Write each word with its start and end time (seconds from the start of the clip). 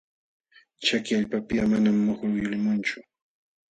Chaki 0.85 1.11
allpapiqa 1.17 1.63
manam 1.71 1.97
muhu 2.05 2.25
yulimunchu. 2.41 2.97